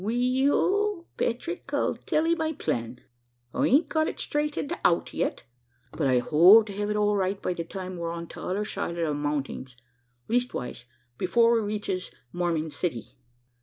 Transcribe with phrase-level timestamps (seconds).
[0.03, 3.01] "We ell, Petrick, I'll tell ee my plan.
[3.53, 5.43] I ain't got it straightened out yet,
[5.91, 8.95] but I hope to hev it all right by the time we're on t'other side
[8.95, 9.75] the mountings
[10.27, 10.85] leastwise
[11.19, 13.15] before we reaches Morming City."